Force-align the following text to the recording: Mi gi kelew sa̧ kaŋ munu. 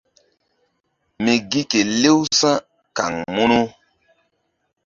Mi 1.23 1.33
gi 1.49 1.61
kelew 1.71 2.19
sa̧ 2.39 2.55
kaŋ 2.97 3.13
munu. 3.33 3.61